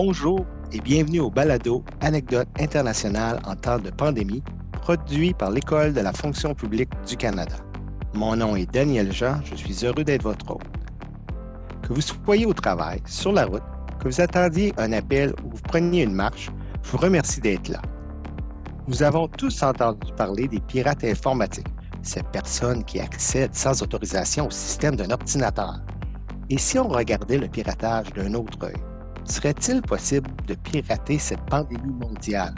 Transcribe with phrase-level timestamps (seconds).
[0.00, 6.00] Bonjour et bienvenue au balado Anecdotes internationales en temps de pandémie, produit par l'École de
[6.00, 7.56] la fonction publique du Canada.
[8.14, 10.62] Mon nom est Daniel Jean, je suis heureux d'être votre hôte.
[11.82, 13.64] Que vous soyez au travail, sur la route,
[13.98, 16.48] que vous attendiez un appel ou vous preniez une marche,
[16.84, 17.82] je vous remercie d'être là.
[18.86, 21.66] Nous avons tous entendu parler des pirates informatiques,
[22.02, 25.80] ces personnes qui accèdent sans autorisation au système d'un ordinateur.
[26.50, 28.76] Et si on regardait le piratage d'un autre œil,
[29.30, 32.54] serait-il possible de pirater cette pandémie mondiale?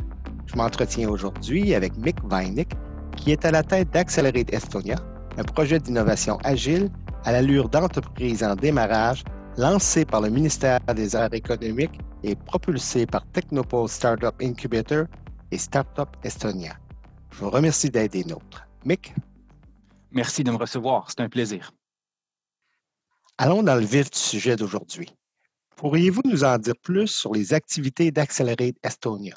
[0.47, 2.69] Je m'entretiens aujourd'hui avec Mick Weinig,
[3.17, 4.97] qui est à la tête d'Accelerate Estonia,
[5.37, 6.91] un projet d'innovation agile
[7.25, 9.25] à l'allure d'entreprise en démarrage
[9.57, 15.07] lancé par le ministère des Arts économiques et propulsé par Technopole Startup Incubator
[15.51, 16.77] et Startup Estonia.
[17.31, 18.67] Je vous remercie d'être des nôtres.
[18.85, 19.15] Mick?
[20.13, 21.11] Merci de me recevoir.
[21.11, 21.73] C'est un plaisir.
[23.39, 25.09] Allons dans le vif du sujet d'aujourd'hui.
[25.81, 29.35] Pourriez-vous nous en dire plus sur les activités d'Accelerate Estonia?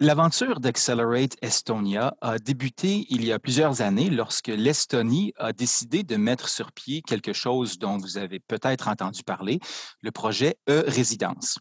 [0.00, 6.16] L'aventure d'Accelerate Estonia a débuté il y a plusieurs années lorsque l'Estonie a décidé de
[6.16, 9.60] mettre sur pied quelque chose dont vous avez peut-être entendu parler,
[10.00, 11.60] le projet E-Résidence.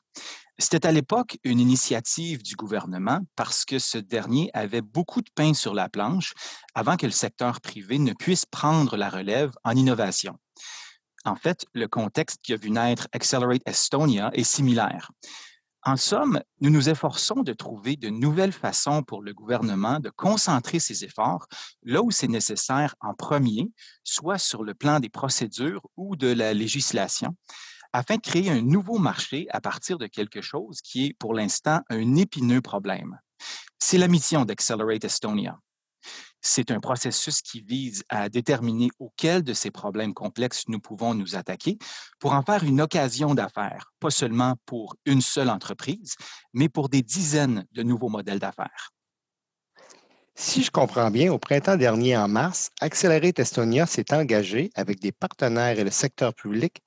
[0.58, 5.54] C'était à l'époque une initiative du gouvernement parce que ce dernier avait beaucoup de pain
[5.54, 6.34] sur la planche
[6.74, 10.36] avant que le secteur privé ne puisse prendre la relève en innovation.
[11.26, 15.12] En fait, le contexte qui a vu naître Accelerate Estonia est similaire.
[15.84, 20.80] En somme, nous nous efforçons de trouver de nouvelles façons pour le gouvernement de concentrer
[20.80, 21.48] ses efforts
[21.84, 23.72] là où c'est nécessaire en premier,
[24.04, 27.36] soit sur le plan des procédures ou de la législation,
[27.94, 31.80] afin de créer un nouveau marché à partir de quelque chose qui est pour l'instant
[31.90, 33.18] un épineux problème.
[33.80, 35.58] C'est la mission d'Accelerate Estonia.
[36.42, 41.36] C'est un processus qui vise à déterminer auquel de ces problèmes complexes nous pouvons nous
[41.36, 41.78] attaquer
[42.20, 46.16] pour en faire une occasion d'affaires, pas seulement pour une seule entreprise,
[46.54, 48.92] mais pour des dizaines de nouveaux modèles d'affaires.
[50.36, 55.12] Si je comprends bien, au printemps dernier, en mars, Accelerate Estonia s'est engagé avec des
[55.12, 56.82] partenaires et le secteur public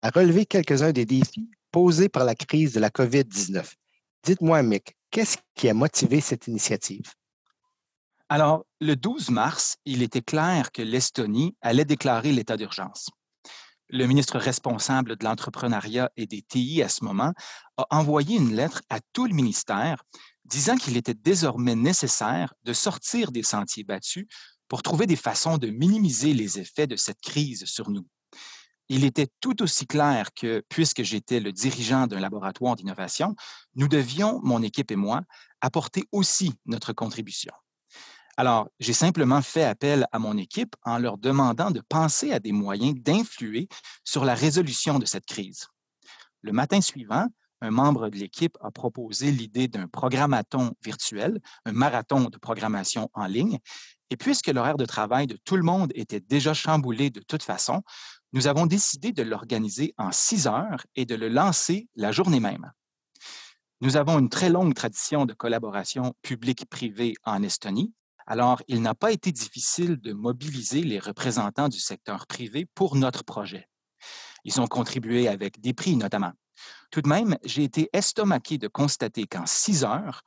[0.00, 3.74] à relever quelques-uns des défis posés par la crise de la COVID-19.
[4.22, 7.12] Dites-moi, Mick, qu'est-ce qui a motivé cette initiative?
[8.34, 13.08] Alors, le 12 mars, il était clair que l'Estonie allait déclarer l'état d'urgence.
[13.88, 17.32] Le ministre responsable de l'entrepreneuriat et des TI à ce moment
[17.76, 20.02] a envoyé une lettre à tout le ministère
[20.44, 24.26] disant qu'il était désormais nécessaire de sortir des sentiers battus
[24.66, 28.08] pour trouver des façons de minimiser les effets de cette crise sur nous.
[28.88, 33.36] Il était tout aussi clair que, puisque j'étais le dirigeant d'un laboratoire d'innovation,
[33.76, 35.22] nous devions, mon équipe et moi,
[35.60, 37.52] apporter aussi notre contribution.
[38.36, 42.50] Alors, j'ai simplement fait appel à mon équipe en leur demandant de penser à des
[42.50, 43.68] moyens d'influer
[44.02, 45.68] sur la résolution de cette crise.
[46.42, 47.28] Le matin suivant,
[47.60, 53.26] un membre de l'équipe a proposé l'idée d'un programmaton virtuel, un marathon de programmation en
[53.26, 53.58] ligne.
[54.10, 57.82] Et puisque l'horaire de travail de tout le monde était déjà chamboulé de toute façon,
[58.32, 62.70] nous avons décidé de l'organiser en six heures et de le lancer la journée même.
[63.80, 67.92] Nous avons une très longue tradition de collaboration publique-privée en Estonie
[68.26, 73.22] alors, il n'a pas été difficile de mobiliser les représentants du secteur privé pour notre
[73.22, 73.68] projet.
[74.44, 76.32] Ils ont contribué avec des prix notamment.
[76.90, 80.22] Tout de même, j'ai été estomaqué de constater qu'en six heures,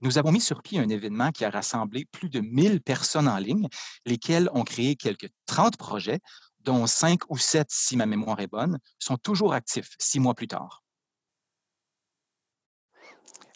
[0.00, 3.38] nous avons mis sur pied un événement qui a rassemblé plus de 1000 personnes en
[3.38, 3.68] ligne,
[4.04, 6.18] lesquelles ont créé quelques 30 projets,
[6.60, 10.48] dont cinq ou sept, si ma mémoire est bonne, sont toujours actifs six mois plus
[10.48, 10.81] tard.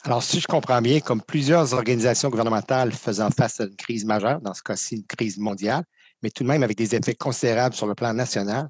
[0.07, 4.41] Alors, si je comprends bien, comme plusieurs organisations gouvernementales faisant face à une crise majeure,
[4.41, 5.83] dans ce cas-ci une crise mondiale,
[6.23, 8.69] mais tout de même avec des effets considérables sur le plan national,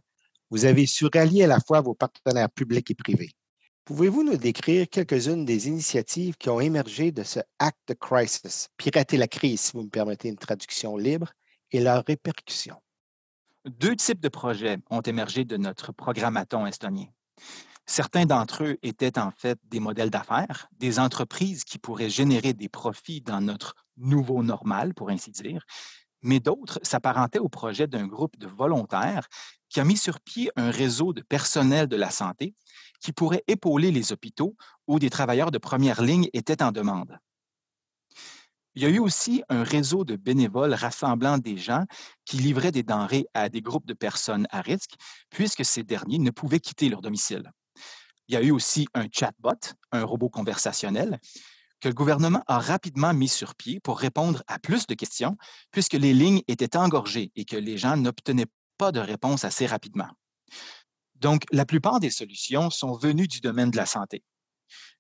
[0.49, 3.33] vous avez su rallier à la fois vos partenaires publics et privés.
[3.85, 9.19] Pouvez-vous nous décrire quelques-unes des initiatives qui ont émergé de ce Act the Crisis, pirater
[9.19, 11.35] la crise, si vous me permettez une traduction libre,
[11.71, 12.81] et leurs répercussions?
[13.67, 17.09] Deux types de projets ont émergé de notre programmaton estonien.
[17.87, 22.69] Certains d'entre eux étaient en fait des modèles d'affaires, des entreprises qui pourraient générer des
[22.69, 25.65] profits dans notre nouveau normal, pour ainsi dire,
[26.23, 29.29] mais d'autres s'apparentaient au projet d'un groupe de volontaires
[29.69, 32.55] qui a mis sur pied un réseau de personnel de la santé
[33.01, 34.57] qui pourrait épauler les hôpitaux
[34.89, 37.17] où des travailleurs de première ligne étaient en demande.
[38.75, 41.85] Il y a eu aussi un réseau de bénévoles rassemblant des gens
[42.25, 44.97] qui livraient des denrées à des groupes de personnes à risque,
[45.31, 47.51] puisque ces derniers ne pouvaient quitter leur domicile.
[48.29, 51.21] Il y a eu aussi un chatbot, un robot conversationnel,
[51.81, 55.37] que le gouvernement a rapidement mis sur pied pour répondre à plus de questions,
[55.71, 58.47] puisque les lignes étaient engorgées et que les gens n'obtenaient
[58.79, 60.09] pas de réponse assez rapidement.
[61.17, 64.23] Donc, la plupart des solutions sont venues du domaine de la santé.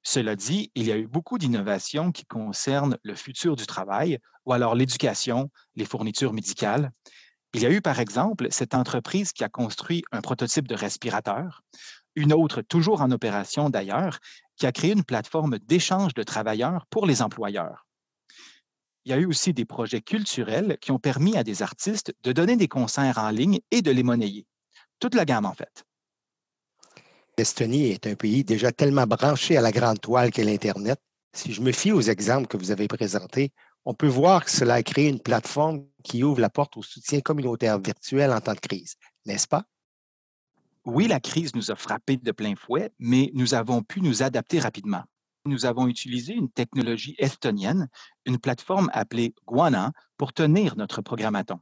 [0.03, 4.53] Cela dit, il y a eu beaucoup d'innovations qui concernent le futur du travail ou
[4.53, 6.93] alors l'éducation, les fournitures médicales.
[7.53, 11.63] Il y a eu, par exemple, cette entreprise qui a construit un prototype de respirateur,
[12.17, 14.19] une autre toujours en opération d'ailleurs,
[14.57, 17.87] qui a créé une plateforme d'échange de travailleurs pour les employeurs.
[19.05, 22.33] Il y a eu aussi des projets culturels qui ont permis à des artistes de
[22.33, 24.47] donner des concerts en ligne et de les monnayer.
[24.99, 25.85] Toute la gamme, en fait.
[27.39, 30.99] L'Estonie est un pays déjà tellement branché à la grande toile qu'est l'Internet.
[31.35, 33.53] Si je me fie aux exemples que vous avez présentés,
[33.85, 37.21] on peut voir que cela a créé une plateforme qui ouvre la porte au soutien
[37.21, 38.97] communautaire virtuel en temps de crise,
[39.27, 39.65] n'est-ce pas?
[40.87, 44.61] Oui, la crise nous a frappés de plein fouet, mais nous avons pu nous adapter
[44.61, 45.03] rapidement.
[45.45, 47.89] Nous avons utilisé une technologie estonienne,
[48.25, 51.59] une plateforme appelée Guana, pour tenir notre programmaton.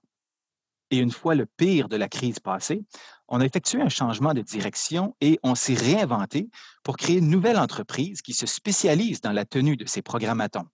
[0.91, 2.85] Et une fois le pire de la crise passée,
[3.27, 6.51] on a effectué un changement de direction et on s'est réinventé
[6.83, 10.69] pour créer une nouvelle entreprise qui se spécialise dans la tenue de ces programmatons.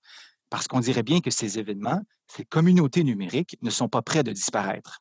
[0.50, 4.32] Parce qu'on dirait bien que ces événements, ces communautés numériques ne sont pas prêts de
[4.32, 5.00] disparaître.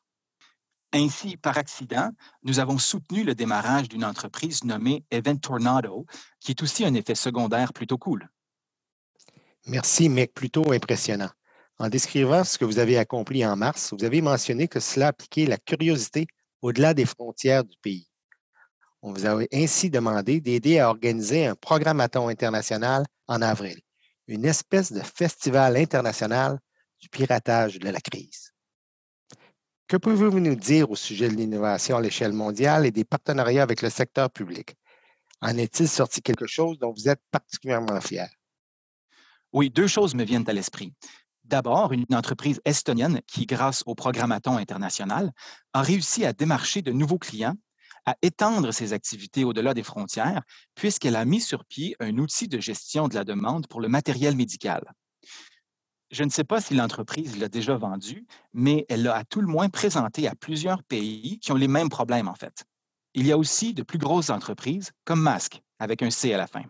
[0.92, 2.10] Ainsi, par accident,
[2.42, 6.04] nous avons soutenu le démarrage d'une entreprise nommée Event Tornado,
[6.40, 8.28] qui est aussi un effet secondaire plutôt cool.
[9.66, 11.30] Merci, mec, plutôt impressionnant.
[11.78, 15.46] En décrivant ce que vous avez accompli en mars, vous avez mentionné que cela appliquait
[15.46, 16.26] la curiosité
[16.60, 18.08] au-delà des frontières du pays.
[19.00, 23.80] On vous a ainsi demandé d'aider à organiser un programmaton international en avril,
[24.26, 26.58] une espèce de festival international
[27.00, 28.49] du piratage de la crise.
[29.90, 33.82] Que pouvez-vous nous dire au sujet de l'innovation à l'échelle mondiale et des partenariats avec
[33.82, 34.76] le secteur public?
[35.40, 38.28] En est-il sorti quelque chose dont vous êtes particulièrement fier?
[39.52, 40.94] Oui, deux choses me viennent à l'esprit.
[41.42, 45.32] D'abord, une entreprise estonienne qui, grâce au programmaton international,
[45.72, 47.56] a réussi à démarcher de nouveaux clients,
[48.06, 50.42] à étendre ses activités au-delà des frontières,
[50.76, 54.36] puisqu'elle a mis sur pied un outil de gestion de la demande pour le matériel
[54.36, 54.84] médical.
[56.10, 59.46] Je ne sais pas si l'entreprise l'a déjà vendu, mais elle l'a à tout le
[59.46, 62.64] moins présenté à plusieurs pays qui ont les mêmes problèmes en fait.
[63.14, 66.48] Il y a aussi de plus grosses entreprises comme Mask, avec un C à la
[66.48, 66.62] fin.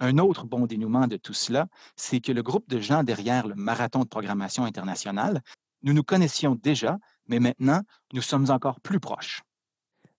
[0.00, 1.66] Un autre bon dénouement de tout cela,
[1.96, 5.40] c'est que le groupe de gens derrière le marathon de programmation internationale,
[5.82, 6.98] nous nous connaissions déjà,
[7.28, 7.80] mais maintenant,
[8.12, 9.42] nous sommes encore plus proches.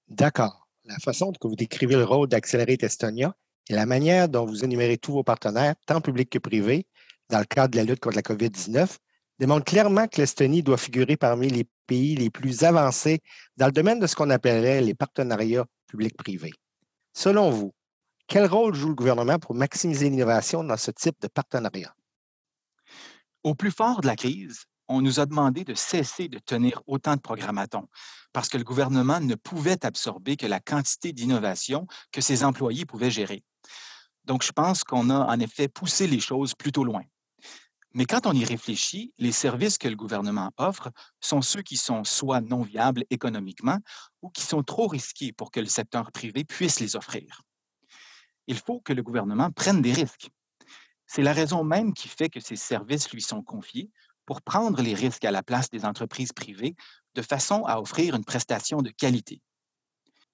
[0.07, 0.67] D'accord.
[0.85, 3.35] La façon dont vous décrivez le rôle d'Accelerate Estonia
[3.69, 6.87] et la manière dont vous énumérez tous vos partenaires, tant publics que privés,
[7.29, 8.97] dans le cadre de la lutte contre la COVID-19,
[9.39, 13.21] démontre clairement que l'Estonie doit figurer parmi les pays les plus avancés
[13.56, 16.53] dans le domaine de ce qu'on appellerait les partenariats publics-privés.
[17.13, 17.74] Selon vous,
[18.27, 21.94] quel rôle joue le gouvernement pour maximiser l'innovation dans ce type de partenariat?
[23.44, 27.15] Au plus fort de la crise, on nous a demandé de cesser de tenir autant
[27.15, 27.88] de programmatons
[28.33, 33.12] parce que le gouvernement ne pouvait absorber que la quantité d'innovation que ses employés pouvaient
[33.12, 33.44] gérer.
[34.25, 37.03] Donc, je pense qu'on a en effet poussé les choses plutôt loin.
[37.97, 40.89] Mais quand on y réfléchit, les services que le gouvernement offre
[41.19, 43.79] sont ceux qui sont soit non viables économiquement
[44.21, 47.41] ou qui sont trop risqués pour que le secteur privé puisse les offrir
[48.47, 50.29] il faut que le gouvernement prenne des risques.
[51.05, 53.91] C'est la raison même qui fait que ces services lui sont confiés
[54.25, 56.75] pour prendre les risques à la place des entreprises privées
[57.15, 59.41] de façon à offrir une prestation de qualité.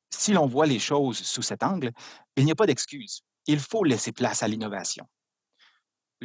[0.09, 1.91] Si l'on voit les choses sous cet angle,
[2.35, 3.21] il n'y a pas d'excuse.
[3.45, 5.07] Il faut laisser place à l'innovation.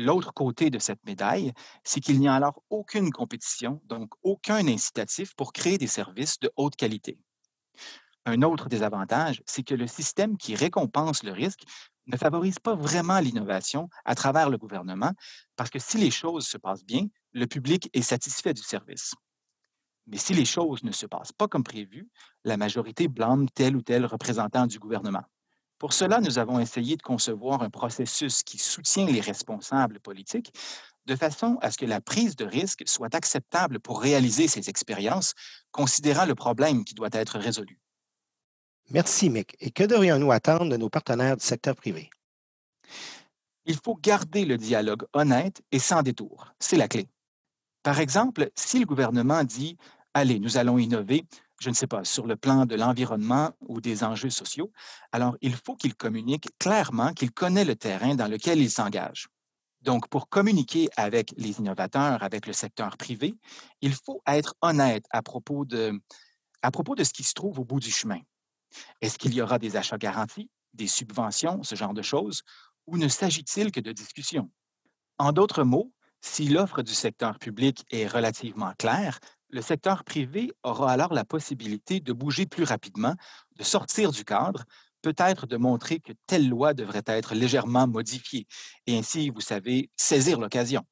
[0.01, 1.53] L'autre côté de cette médaille,
[1.83, 6.53] c'est qu'il n'y a alors aucune compétition, donc aucun incitatif pour créer des services de
[6.55, 7.19] haute qualité.
[8.25, 11.65] Un autre désavantage, c'est que le système qui récompense le risque
[12.07, 15.11] ne favorise pas vraiment l'innovation à travers le gouvernement,
[15.57, 19.15] parce que si les choses se passent bien, le public est satisfait du service.
[20.07, 22.09] Mais si les choses ne se passent pas comme prévu,
[22.45, 25.25] la majorité blâme tel ou tel représentant du gouvernement.
[25.79, 30.53] Pour cela, nous avons essayé de concevoir un processus qui soutient les responsables politiques
[31.07, 35.35] de façon à ce que la prise de risque soit acceptable pour réaliser ces expériences,
[35.71, 37.79] considérant le problème qui doit être résolu.
[38.91, 39.57] Merci, Mick.
[39.61, 42.11] Et que devrions-nous attendre de nos partenaires du secteur privé?
[43.65, 46.53] Il faut garder le dialogue honnête et sans détour.
[46.59, 47.09] C'est la clé.
[47.83, 49.77] Par exemple, si le gouvernement dit
[50.15, 51.27] Allez, nous allons innover,
[51.61, 54.71] je ne sais pas, sur le plan de l'environnement ou des enjeux sociaux,
[55.13, 59.29] alors il faut qu'il communique clairement qu'il connaît le terrain dans lequel il s'engage.
[59.81, 63.35] Donc, pour communiquer avec les innovateurs, avec le secteur privé,
[63.81, 66.01] il faut être honnête à propos de,
[66.63, 68.21] à propos de ce qui se trouve au bout du chemin.
[69.01, 72.43] Est-ce qu'il y aura des achats garantis, des subventions, ce genre de choses,
[72.87, 74.51] ou ne s'agit-il que de discussions?
[75.19, 80.93] En d'autres mots, si l'offre du secteur public est relativement claire, le secteur privé aura
[80.93, 83.15] alors la possibilité de bouger plus rapidement,
[83.57, 84.65] de sortir du cadre
[85.03, 88.47] peut être de montrer que telle loi devrait être légèrement modifiée
[88.87, 90.85] et ainsi, vous savez, saisir l'occasion.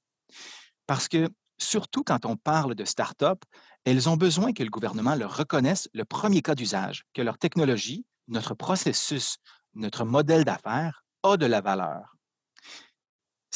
[0.86, 3.42] Parce que, surtout quand on parle de start-up,
[3.84, 8.04] elles ont besoin que le gouvernement leur reconnaisse le premier cas d'usage, que leur technologie,
[8.28, 9.38] notre processus,
[9.74, 12.15] notre modèle d'affaires a de la valeur.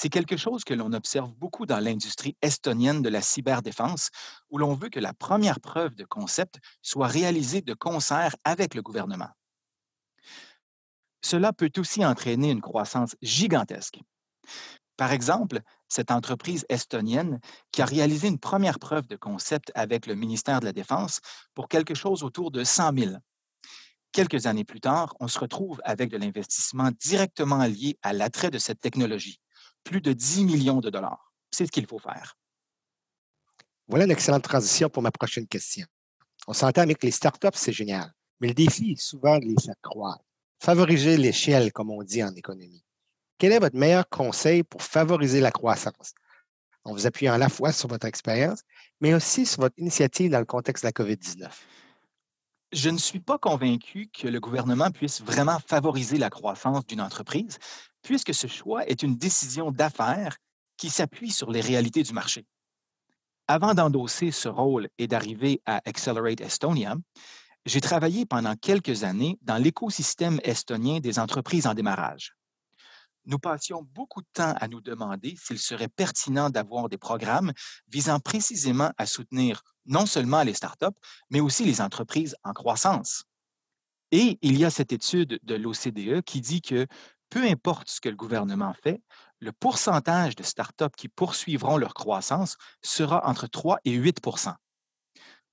[0.03, 4.09] C'est quelque chose que l'on observe beaucoup dans l'industrie estonienne de la cyberdéfense,
[4.49, 8.81] où l'on veut que la première preuve de concept soit réalisée de concert avec le
[8.81, 9.29] gouvernement.
[11.21, 14.01] Cela peut aussi entraîner une croissance gigantesque.
[14.97, 17.39] Par exemple, cette entreprise estonienne
[17.71, 21.21] qui a réalisé une première preuve de concept avec le ministère de la Défense
[21.53, 23.17] pour quelque chose autour de 100 000.
[24.13, 28.59] Quelques années plus tard, on se retrouve avec de l'investissement directement lié à l'attrait de
[28.59, 29.39] cette technologie,
[29.85, 31.33] plus de 10 millions de dollars.
[31.51, 32.37] C'est ce qu'il faut faire.
[33.89, 35.87] Voilà une excellente transition pour ma prochaine question.
[36.47, 39.75] On s'entend avec les startups, c'est génial, mais le défi est souvent de les faire
[39.83, 40.25] croître.
[40.63, 42.85] Favoriser l'échelle, comme on dit en économie.
[43.39, 46.15] Quel est votre meilleur conseil pour favoriser la croissance?
[46.85, 48.63] En vous appuyant à la fois sur votre expérience,
[49.01, 51.51] mais aussi sur votre initiative dans le contexte de la COVID-19.
[52.73, 57.59] Je ne suis pas convaincu que le gouvernement puisse vraiment favoriser la croissance d'une entreprise,
[58.03, 60.37] puisque ce choix est une décision d'affaires
[60.77, 62.47] qui s'appuie sur les réalités du marché.
[63.47, 66.97] Avant d'endosser ce rôle et d'arriver à Accelerate Estonia,
[67.67, 72.35] j'ai travaillé pendant quelques années dans l'écosystème estonien des entreprises en démarrage.
[73.27, 77.53] Nous passions beaucoup de temps à nous demander s'il serait pertinent d'avoir des programmes
[77.89, 80.87] visant précisément à soutenir non seulement les startups,
[81.29, 83.25] mais aussi les entreprises en croissance.
[84.11, 86.87] Et il y a cette étude de l'OCDE qui dit que
[87.31, 89.01] peu importe ce que le gouvernement fait,
[89.39, 94.55] le pourcentage de startups qui poursuivront leur croissance sera entre 3 et 8%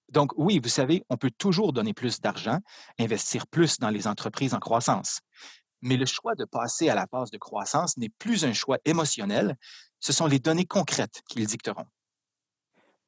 [0.09, 2.59] donc oui, vous savez, on peut toujours donner plus d'argent,
[2.99, 5.19] investir plus dans les entreprises en croissance.
[5.81, 9.55] Mais le choix de passer à la phase de croissance n'est plus un choix émotionnel,
[9.99, 11.85] ce sont les données concrètes qui le dicteront.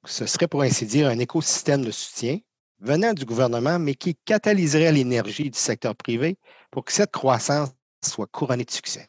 [0.05, 2.37] Ce serait pour ainsi dire un écosystème de soutien
[2.79, 6.37] venant du gouvernement, mais qui catalyserait l'énergie du secteur privé
[6.71, 7.69] pour que cette croissance
[8.03, 9.07] soit couronnée de succès?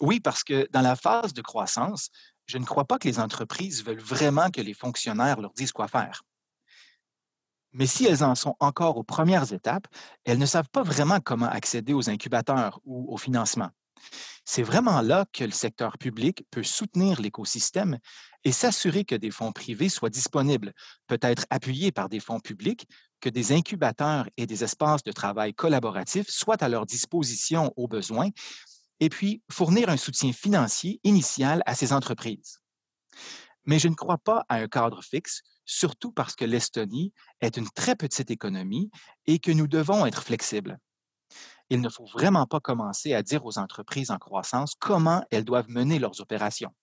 [0.00, 2.10] Oui, parce que dans la phase de croissance,
[2.46, 5.88] je ne crois pas que les entreprises veulent vraiment que les fonctionnaires leur disent quoi
[5.88, 6.22] faire.
[7.72, 9.86] Mais si elles en sont encore aux premières étapes,
[10.24, 13.70] elles ne savent pas vraiment comment accéder aux incubateurs ou au financement.
[14.44, 17.98] C'est vraiment là que le secteur public peut soutenir l'écosystème
[18.44, 20.72] et s'assurer que des fonds privés soient disponibles,
[21.06, 22.86] peut-être appuyés par des fonds publics,
[23.22, 28.28] que des incubateurs et des espaces de travail collaboratifs soient à leur disposition aux besoins,
[29.00, 32.58] et puis fournir un soutien financier initial à ces entreprises.
[33.64, 37.70] Mais je ne crois pas à un cadre fixe surtout parce que l'Estonie est une
[37.70, 38.90] très petite économie
[39.26, 40.78] et que nous devons être flexibles.
[41.70, 45.70] Il ne faut vraiment pas commencer à dire aux entreprises en croissance comment elles doivent
[45.70, 46.74] mener leurs opérations.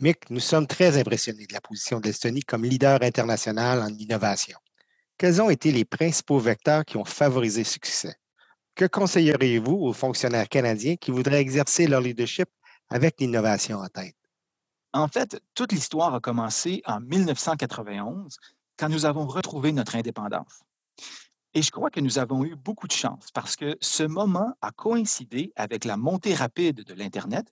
[0.00, 4.58] Mick, nous sommes très impressionnés de la position de l'Estonie comme leader international en innovation.
[5.16, 8.16] Quels ont été les principaux vecteurs qui ont favorisé ce succès?
[8.74, 12.48] Que conseilleriez-vous aux fonctionnaires canadiens qui voudraient exercer leur leadership
[12.90, 14.16] avec l'innovation en tête?
[14.92, 18.36] En fait, toute l'histoire a commencé en 1991,
[18.76, 20.62] quand nous avons retrouvé notre indépendance.
[21.54, 24.72] Et je crois que nous avons eu beaucoup de chance parce que ce moment a
[24.72, 27.46] coïncidé avec la montée rapide de l'Internet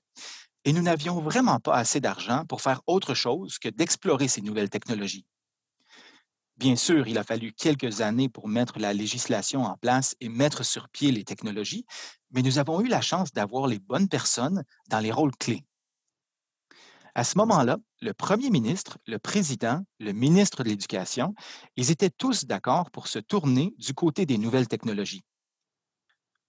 [0.64, 4.70] et nous n'avions vraiment pas assez d'argent pour faire autre chose que d'explorer ces nouvelles
[4.70, 5.26] technologies.
[6.56, 10.64] Bien sûr, il a fallu quelques années pour mettre la législation en place et mettre
[10.64, 11.86] sur pied les technologies,
[12.30, 15.64] mais nous avons eu la chance d'avoir les bonnes personnes dans les rôles clés.
[17.14, 21.34] À ce moment-là, le premier ministre, le président, le ministre de l'Éducation,
[21.76, 25.24] ils étaient tous d'accord pour se tourner du côté des nouvelles technologies.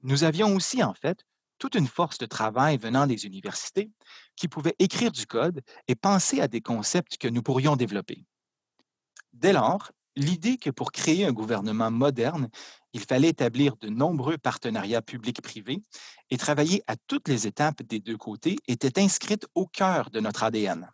[0.04, 1.26] Nous avions aussi, en fait,
[1.60, 3.92] toute une force de travail venant des universités
[4.36, 8.26] qui pouvait écrire du code et penser à des concepts que nous pourrions développer.
[9.34, 12.50] Dès lors, l'idée que pour créer un gouvernement moderne,
[12.94, 15.82] il fallait établir de nombreux partenariats publics-privés
[16.30, 20.44] et travailler à toutes les étapes des deux côtés était inscrite au cœur de notre
[20.44, 20.90] ADN.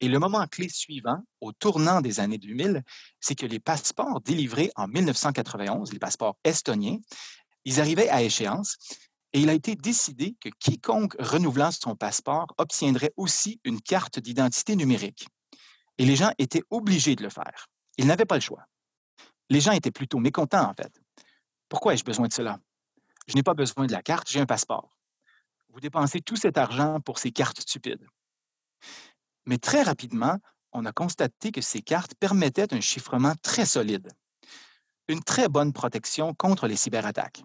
[0.00, 2.82] Et le moment clé suivant, au tournant des années 2000,
[3.20, 6.98] c'est que les passeports délivrés en 1991, les passeports estoniens,
[7.64, 8.78] ils arrivaient à échéance
[9.32, 14.76] et il a été décidé que quiconque renouvelant son passeport obtiendrait aussi une carte d'identité
[14.76, 15.26] numérique.
[15.98, 17.68] Et les gens étaient obligés de le faire.
[17.96, 18.66] Ils n'avaient pas le choix.
[19.48, 21.00] Les gens étaient plutôt mécontents, en fait.
[21.68, 22.58] Pourquoi ai-je besoin de cela?
[23.26, 24.90] Je n'ai pas besoin de la carte, j'ai un passeport.
[25.70, 28.06] Vous dépensez tout cet argent pour ces cartes stupides.
[29.46, 30.38] Mais très rapidement,
[30.72, 34.08] on a constaté que ces cartes permettaient un chiffrement très solide.
[35.08, 37.42] une très bonne protection contre les cyberattaques.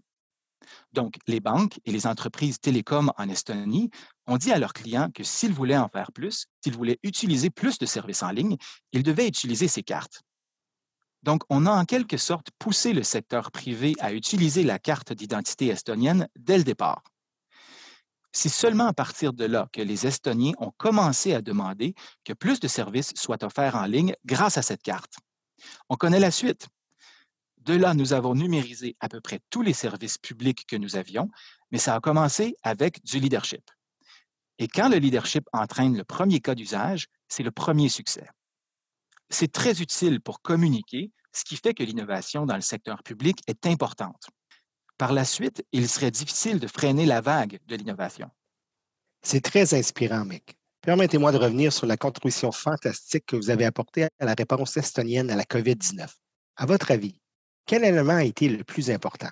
[0.93, 3.89] Donc, les banques et les entreprises télécoms en Estonie
[4.25, 7.77] ont dit à leurs clients que s'ils voulaient en faire plus, s'ils voulaient utiliser plus
[7.77, 8.57] de services en ligne,
[8.91, 10.21] ils devaient utiliser ces cartes.
[11.23, 15.67] Donc, on a en quelque sorte poussé le secteur privé à utiliser la carte d'identité
[15.67, 17.03] estonienne dès le départ.
[18.31, 22.59] C'est seulement à partir de là que les Estoniens ont commencé à demander que plus
[22.59, 25.15] de services soient offerts en ligne grâce à cette carte.
[25.89, 26.67] On connaît la suite.
[27.67, 31.29] De là, nous avons numérisé à peu près tous les services publics que nous avions,
[31.69, 33.69] mais ça a commencé avec du leadership.
[34.57, 38.25] Et quand le leadership entraîne le premier cas d'usage, c'est le premier succès.
[39.29, 43.67] C'est très utile pour communiquer, ce qui fait que l'innovation dans le secteur public est
[43.67, 44.29] importante.
[44.97, 48.29] Par la suite, il serait difficile de freiner la vague de l'innovation.
[49.23, 50.57] C'est très inspirant, Mick.
[50.83, 55.29] Permettez-moi de revenir sur la contribution fantastique que vous avez apportée à la réponse estonienne
[55.29, 56.07] à la COVID-19.
[56.55, 57.19] À votre avis,
[57.67, 59.29] quel élément a été le plus important?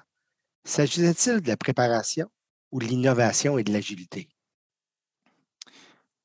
[0.65, 2.29] S'agissait-il de la préparation
[2.71, 4.27] ou de l'innovation et de l'agilité?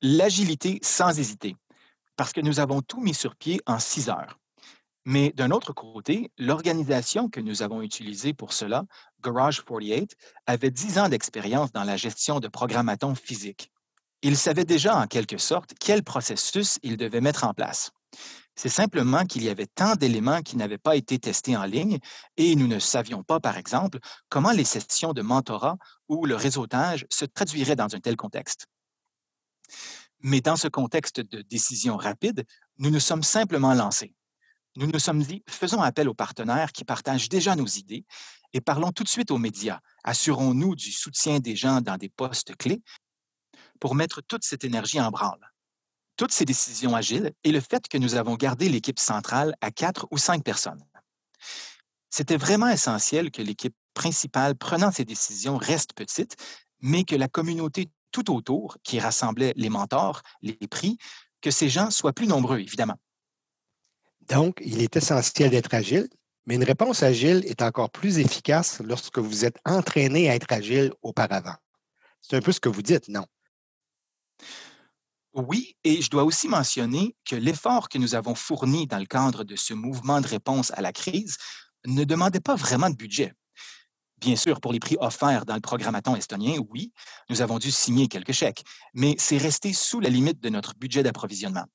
[0.01, 1.55] L'agilité sans hésiter,
[2.17, 4.37] parce que nous avons tout mis sur pied en six heures.
[5.05, 8.83] Mais d'un autre côté, l'organisation que nous avons utilisée pour cela,
[9.23, 10.15] Garage 48,
[10.45, 13.71] avait 10 ans d'expérience dans la gestion de programmatons physiques.
[14.21, 17.91] Il savait déjà en quelque sorte quel processus il devait mettre en place.
[18.55, 21.99] C'est simplement qu'il y avait tant d'éléments qui n'avaient pas été testés en ligne
[22.37, 25.77] et nous ne savions pas, par exemple, comment les sessions de mentorat
[26.09, 28.67] ou le réseautage se traduiraient dans un tel contexte.
[30.19, 32.45] Mais dans ce contexte de décision rapide,
[32.77, 34.13] nous nous sommes simplement lancés
[34.77, 38.05] nous nous sommes dit, faisons appel aux partenaires qui partagent déjà nos idées
[38.53, 39.79] et parlons tout de suite aux médias.
[40.03, 42.81] Assurons-nous du soutien des gens dans des postes clés
[43.79, 45.50] pour mettre toute cette énergie en branle.
[46.21, 50.07] Toutes ces décisions agiles et le fait que nous avons gardé l'équipe centrale à quatre
[50.11, 50.85] ou cinq personnes.
[52.11, 56.35] C'était vraiment essentiel que l'équipe principale prenant ces décisions reste petite,
[56.79, 60.99] mais que la communauté tout autour, qui rassemblait les mentors, les prix,
[61.41, 62.99] que ces gens soient plus nombreux, évidemment.
[64.29, 66.07] Donc, il est essentiel d'être agile,
[66.45, 70.93] mais une réponse agile est encore plus efficace lorsque vous êtes entraîné à être agile
[71.01, 71.55] auparavant.
[72.21, 73.25] C'est un peu ce que vous dites, non?
[75.33, 79.45] Oui, et je dois aussi mentionner que l'effort que nous avons fourni dans le cadre
[79.45, 81.37] de ce mouvement de réponse à la crise
[81.85, 83.33] ne demandait pas vraiment de budget.
[84.17, 86.91] Bien sûr, pour les prix offerts dans le programmaton estonien, oui,
[87.29, 88.63] nous avons dû signer quelques chèques,
[88.93, 91.65] mais c'est resté sous la limite de notre budget d'approvisionnement.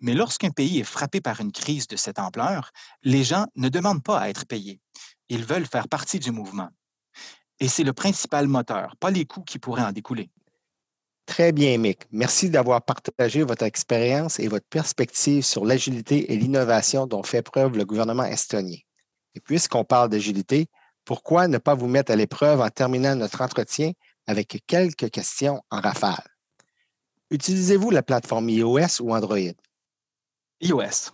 [0.00, 2.70] Mais lorsqu'un pays est frappé par une crise de cette ampleur,
[3.02, 4.80] les gens ne demandent pas à être payés.
[5.28, 6.70] Ils veulent faire partie du mouvement.
[7.60, 10.30] Et c'est le principal moteur, pas les coûts qui pourraient en découler.
[11.26, 12.02] Très bien, Mick.
[12.12, 17.76] Merci d'avoir partagé votre expérience et votre perspective sur l'agilité et l'innovation dont fait preuve
[17.76, 18.78] le gouvernement estonien.
[19.34, 20.66] Et puisqu'on parle d'agilité,
[21.04, 23.92] pourquoi ne pas vous mettre à l'épreuve en terminant notre entretien
[24.26, 26.24] avec quelques questions en rafale?
[27.30, 29.54] Utilisez-vous la plateforme iOS ou Android?
[30.60, 31.10] iOS.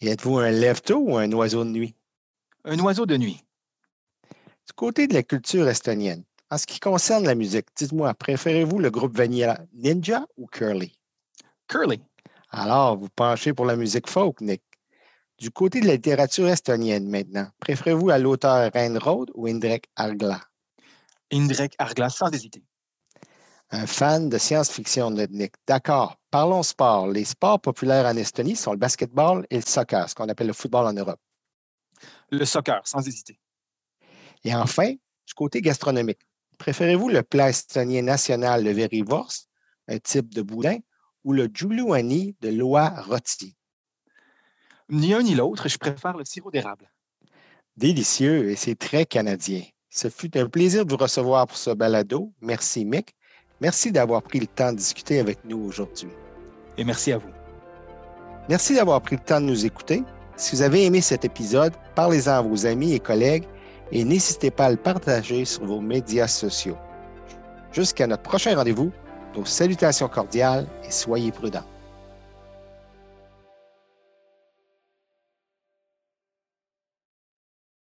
[0.00, 1.94] Et êtes-vous un lève-tôt ou un oiseau de nuit?
[2.64, 3.42] Un oiseau de nuit.
[4.66, 8.90] Du côté de la culture estonienne, en ce qui concerne la musique, dites-moi, préférez-vous le
[8.90, 10.92] groupe Vanilla Ninja ou Curly?
[11.68, 12.00] Curly.
[12.50, 14.62] Alors, vous penchez pour la musique folk, Nick.
[15.38, 20.40] Du côté de la littérature estonienne maintenant, préférez-vous à l'auteur Reinrod ou Indrek Argla?
[21.32, 22.62] Indrek Argla, sans hésiter
[23.70, 25.54] un fan de science-fiction, Nick.
[25.66, 26.16] D'accord.
[26.30, 27.08] Parlons sport.
[27.08, 30.52] Les sports populaires en Estonie sont le basketball et le soccer, ce qu'on appelle le
[30.52, 31.20] football en Europe.
[32.30, 33.40] Le soccer, sans hésiter.
[34.44, 36.20] Et enfin, du côté gastronomique,
[36.56, 39.32] préférez-vous le plat estonien national, le verivors,
[39.88, 40.78] un type de boudin,
[41.24, 43.56] ou le juluani de l'oie rôti?
[44.88, 46.90] Ni un ni l'autre, je préfère le sirop d'érable.
[47.76, 49.62] Délicieux et c'est très canadien.
[49.90, 52.32] Ce fut un plaisir de vous recevoir pour ce balado.
[52.40, 53.14] Merci, Mick.
[53.60, 56.10] Merci d'avoir pris le temps de discuter avec nous aujourd'hui.
[56.78, 57.30] Et merci à vous.
[58.48, 60.04] Merci d'avoir pris le temps de nous écouter.
[60.36, 63.46] Si vous avez aimé cet épisode, parlez-en à vos amis et collègues
[63.92, 66.76] et n'hésitez pas à le partager sur vos médias sociaux.
[67.72, 68.90] Jusqu'à notre prochain rendez-vous,
[69.36, 71.64] nos salutations cordiales et soyez prudents.